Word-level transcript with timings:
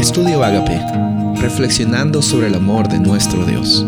Estudio 0.00 0.42
Agape, 0.42 0.80
reflexionando 1.42 2.22
sobre 2.22 2.46
el 2.46 2.54
amor 2.54 2.88
de 2.88 2.98
nuestro 2.98 3.44
Dios. 3.44 3.84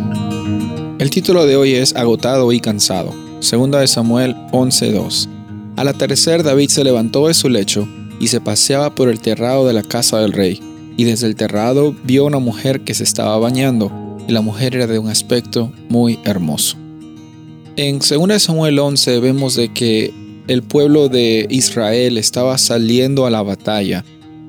El 0.98 1.08
título 1.08 1.46
de 1.46 1.56
hoy 1.56 1.72
es 1.72 1.96
Agotado 1.96 2.52
y 2.52 2.60
cansado. 2.60 3.14
Segunda 3.40 3.80
de 3.80 3.88
Samuel 3.88 4.36
11:2. 4.52 5.26
Al 5.74 5.88
atardecer 5.88 6.42
David 6.42 6.68
se 6.68 6.84
levantó 6.84 7.28
de 7.28 7.34
su 7.34 7.48
lecho 7.48 7.88
y 8.20 8.26
se 8.26 8.42
paseaba 8.42 8.94
por 8.94 9.08
el 9.08 9.20
terrado 9.20 9.66
de 9.66 9.72
la 9.72 9.82
casa 9.82 10.18
del 10.18 10.34
rey, 10.34 10.60
y 10.98 11.04
desde 11.04 11.28
el 11.28 11.34
terrado 11.34 11.96
vio 12.04 12.26
una 12.26 12.40
mujer 12.40 12.82
que 12.82 12.92
se 12.92 13.04
estaba 13.04 13.38
bañando, 13.38 13.90
y 14.28 14.32
la 14.32 14.42
mujer 14.42 14.76
era 14.76 14.86
de 14.86 14.98
un 14.98 15.08
aspecto 15.08 15.72
muy 15.88 16.18
hermoso. 16.24 16.76
En 17.76 18.00
2 18.00 18.42
Samuel 18.42 18.78
11 18.78 19.18
vemos 19.18 19.56
de 19.56 19.72
que 19.72 20.12
el 20.46 20.62
pueblo 20.62 21.08
de 21.08 21.46
Israel 21.48 22.18
estaba 22.18 22.58
saliendo 22.58 23.24
a 23.24 23.30
la 23.30 23.40
batalla 23.40 24.04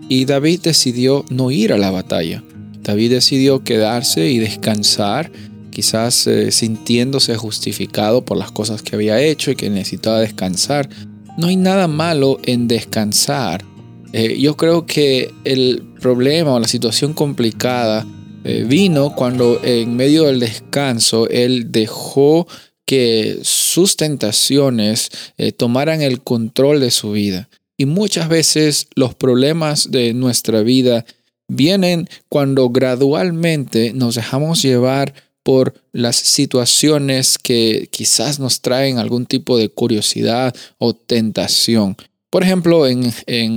y 0.10 0.26
David 0.26 0.62
decidió 0.62 1.26
no 1.30 1.52
ir 1.52 1.74
a 1.74 1.78
la 1.78 1.92
batalla. 1.92 2.44
David 2.84 3.12
decidió 3.12 3.64
quedarse 3.64 4.30
y 4.30 4.40
descansar, 4.40 5.32
quizás 5.72 6.28
eh, 6.28 6.52
sintiéndose 6.52 7.36
justificado 7.36 8.24
por 8.24 8.38
las 8.38 8.52
cosas 8.52 8.82
que 8.82 8.96
había 8.96 9.22
hecho 9.22 9.52
y 9.52 9.56
que 9.56 9.70
necesitaba 9.70 10.20
descansar. 10.20 10.90
No 11.38 11.48
hay 11.48 11.56
nada 11.56 11.88
malo 11.88 12.40
en 12.44 12.68
descansar. 12.68 13.64
Eh, 14.12 14.38
yo 14.40 14.56
creo 14.58 14.86
que 14.86 15.34
el 15.46 15.82
problema 16.00 16.54
o 16.54 16.60
la 16.60 16.68
situación 16.68 17.14
complicada 17.14 18.06
eh, 18.44 18.66
vino 18.68 19.16
cuando 19.16 19.60
en 19.64 19.96
medio 19.96 20.26
del 20.26 20.42
descanso 20.42 21.28
él 21.30 21.72
dejó 21.72 22.48
que 22.86 23.40
sus 23.44 23.96
tentaciones 23.96 25.10
tomaran 25.56 26.02
el 26.02 26.22
control 26.22 26.82
de 26.82 26.92
su 26.92 27.14
vida. 27.14 27.48
Y 27.78 27.86
muchas 27.86 28.30
veces 28.30 28.88
los 28.96 29.16
problemas 29.16 29.90
de 29.92 30.14
nuestra 30.14 30.62
vida 30.62 31.06
vienen 31.48 32.08
cuando 32.30 32.70
gradualmente 32.70 33.94
nos 33.94 34.16
dejamos 34.16 34.62
llevar 34.62 35.14
por 35.44 35.74
las 35.92 36.16
situaciones 36.16 37.38
que 37.38 37.90
quizás 37.92 38.40
nos 38.40 38.62
traen 38.62 38.98
algún 38.98 39.26
tipo 39.26 39.58
de 39.58 39.70
curiosidad 39.70 40.56
o 40.78 40.94
tentación. 40.94 41.98
Por 42.30 42.44
ejemplo, 42.44 42.88
en, 42.88 43.12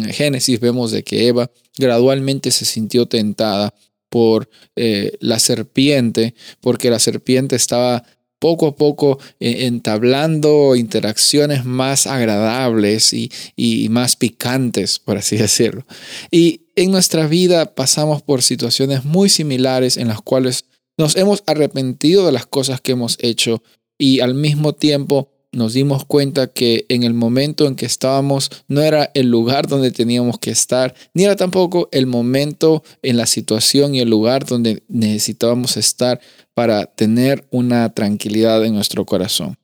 Génesis 0.05 0.61
vemos 0.61 0.91
de 0.91 1.03
que 1.03 1.29
Eva 1.29 1.51
gradualmente 1.79 2.51
se 2.51 2.65
sintió 2.65 3.07
tentada 3.07 3.73
por 4.11 4.51
eh, 4.75 5.13
la 5.21 5.39
serpiente, 5.39 6.35
porque 6.61 6.91
la 6.91 6.99
serpiente 6.99 7.57
estaba 7.57 8.05
poco 8.39 8.67
a 8.67 8.77
poco 8.77 9.19
eh, 9.41 9.67
entablando 9.67 10.77
interacciones 10.77 11.65
más 11.65 12.07
agradables 12.07 13.13
y, 13.13 13.31
y, 13.57 13.89
más 13.89 14.17
picantes, 14.17 14.99
por 14.99 15.19
así 15.19 15.37
decirlo. 15.37 15.85
Y 16.31 16.67
en 16.77 16.91
nuestra 16.91 17.27
vida 17.27 17.75
pasamos 17.75 18.23
por 18.23 18.43
situaciones 18.43 19.05
muy 19.05 19.29
similares 19.29 19.97
en 19.97 20.09
las 20.09 20.21
cuales 20.21 20.67
nos 20.99 21.17
hemos 21.17 21.43
arrepentido 21.47 22.27
de 22.27 22.33
las 22.33 22.47
cosas 22.47 22.81
que 22.81 22.93
hemos 22.93 23.19
hecho 23.21 23.63
y 23.99 24.21
al 24.21 24.35
mismo 24.35 24.75
tiempo 24.75 25.31
nos 25.57 25.73
dimos 25.73 26.05
cuenta 26.05 26.49
que 26.49 26.85
en 26.91 27.03
el 27.03 27.15
momento 27.15 27.67
en 27.67 27.77
que 27.77 27.87
estábamos 27.87 28.51
no 28.69 28.83
era 28.83 29.11
el 29.15 29.29
lugar 29.29 29.67
donde 29.67 29.91
teníamos 29.91 30.39
que 30.39 30.51
estar, 30.51 30.95
ni 31.15 31.25
era 31.25 31.35
tampoco 31.35 31.89
el 31.93 32.07
momento 32.07 32.85
en 33.03 33.17
la 33.17 33.27
situación 33.27 33.95
y 33.95 34.01
el 34.01 34.11
lugar 34.11 34.45
donde 34.45 34.83
necesitábamos 34.89 35.79
estar 35.79 36.21
para 36.53 36.85
tener 36.85 37.47
una 37.51 37.93
tranquilidad 37.95 38.65
en 38.67 38.75
nuestro 38.75 39.07
corazón. 39.07 39.57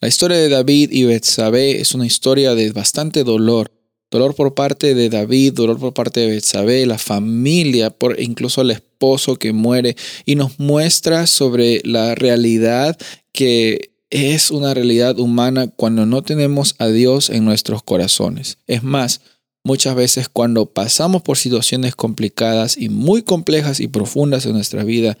La 0.00 0.08
historia 0.08 0.38
de 0.38 0.48
David 0.48 0.90
y 0.90 1.04
Betsabé 1.04 1.80
es 1.80 1.94
una 1.94 2.06
historia 2.06 2.54
de 2.54 2.72
bastante 2.72 3.24
dolor. 3.24 3.70
Dolor 4.10 4.34
por 4.34 4.54
parte 4.54 4.94
de 4.94 5.10
David, 5.10 5.54
dolor 5.54 5.78
por 5.78 5.92
parte 5.92 6.20
de 6.20 6.28
Betsabé, 6.28 6.86
la 6.86 6.98
familia, 6.98 7.90
por 7.90 8.18
incluso 8.20 8.62
el 8.62 8.70
esposo 8.70 9.36
que 9.36 9.52
muere 9.52 9.96
y 10.24 10.36
nos 10.36 10.58
muestra 10.58 11.26
sobre 11.26 11.82
la 11.84 12.14
realidad 12.14 12.96
que 13.32 13.93
es 14.14 14.52
una 14.52 14.72
realidad 14.74 15.18
humana 15.18 15.66
cuando 15.66 16.06
no 16.06 16.22
tenemos 16.22 16.76
a 16.78 16.86
Dios 16.86 17.30
en 17.30 17.44
nuestros 17.44 17.82
corazones. 17.82 18.58
Es 18.68 18.84
más, 18.84 19.22
muchas 19.64 19.96
veces 19.96 20.28
cuando 20.28 20.66
pasamos 20.66 21.22
por 21.22 21.36
situaciones 21.36 21.96
complicadas 21.96 22.78
y 22.78 22.90
muy 22.90 23.22
complejas 23.22 23.80
y 23.80 23.88
profundas 23.88 24.46
en 24.46 24.52
nuestra 24.52 24.84
vida, 24.84 25.18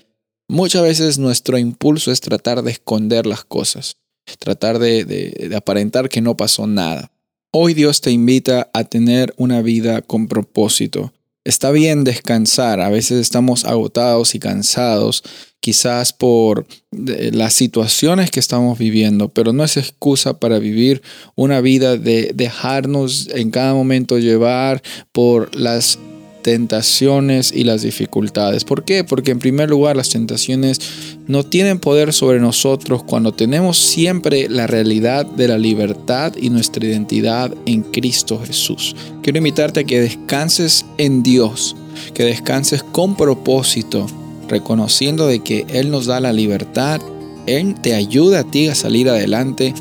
muchas 0.48 0.84
veces 0.84 1.18
nuestro 1.18 1.58
impulso 1.58 2.12
es 2.12 2.20
tratar 2.20 2.62
de 2.62 2.70
esconder 2.70 3.26
las 3.26 3.44
cosas, 3.44 3.96
tratar 4.38 4.78
de, 4.78 5.04
de 5.04 5.56
aparentar 5.56 6.08
que 6.08 6.20
no 6.20 6.36
pasó 6.36 6.68
nada. 6.68 7.10
Hoy 7.50 7.74
Dios 7.74 8.00
te 8.00 8.12
invita 8.12 8.70
a 8.72 8.84
tener 8.84 9.34
una 9.36 9.60
vida 9.60 10.02
con 10.02 10.28
propósito. 10.28 11.12
Está 11.44 11.70
bien 11.70 12.04
descansar, 12.04 12.80
a 12.80 12.88
veces 12.88 13.20
estamos 13.20 13.66
agotados 13.66 14.34
y 14.34 14.38
cansados, 14.38 15.22
quizás 15.60 16.12
por 16.12 16.66
las 16.90 17.52
situaciones 17.54 18.30
que 18.30 18.40
estamos 18.40 18.78
viviendo, 18.78 19.28
pero 19.28 19.52
no 19.52 19.62
es 19.62 19.76
excusa 19.76 20.38
para 20.38 20.58
vivir 20.58 21.02
una 21.34 21.60
vida 21.60 21.96
de 21.98 22.32
dejarnos 22.34 23.28
en 23.34 23.50
cada 23.50 23.74
momento 23.74 24.18
llevar 24.18 24.82
por 25.12 25.54
las 25.54 25.98
tentaciones 26.44 27.52
y 27.52 27.64
las 27.64 27.80
dificultades. 27.80 28.64
¿Por 28.64 28.84
qué? 28.84 29.02
Porque 29.02 29.30
en 29.30 29.38
primer 29.38 29.70
lugar 29.70 29.96
las 29.96 30.10
tentaciones 30.10 30.78
no 31.26 31.42
tienen 31.42 31.80
poder 31.80 32.12
sobre 32.12 32.38
nosotros 32.38 33.02
cuando 33.02 33.32
tenemos 33.32 33.78
siempre 33.78 34.46
la 34.50 34.66
realidad 34.66 35.24
de 35.24 35.48
la 35.48 35.56
libertad 35.56 36.34
y 36.36 36.50
nuestra 36.50 36.84
identidad 36.84 37.50
en 37.64 37.80
Cristo 37.80 38.42
Jesús. 38.44 38.94
Quiero 39.22 39.38
invitarte 39.38 39.80
a 39.80 39.84
que 39.84 40.02
descanses 40.02 40.84
en 40.98 41.22
Dios, 41.22 41.76
que 42.12 42.24
descanses 42.24 42.82
con 42.82 43.16
propósito 43.16 44.06
reconociendo 44.46 45.26
de 45.26 45.40
que 45.40 45.64
Él 45.70 45.90
nos 45.90 46.04
da 46.04 46.20
la 46.20 46.34
libertad, 46.34 47.00
Él 47.46 47.74
te 47.80 47.94
ayuda 47.94 48.40
a 48.40 48.44
ti 48.44 48.68
a 48.68 48.74
salir 48.74 49.08
adelante 49.08 49.72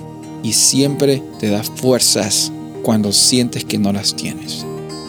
y 0.44 0.54
siempre 0.54 1.22
te 1.42 1.50
da 1.50 1.62
fuerzas 1.62 2.54
cuando 2.84 3.12
sientes 3.12 3.66
que 3.66 3.78
no 3.78 3.92
las 3.92 4.16
tienes. 4.16 4.66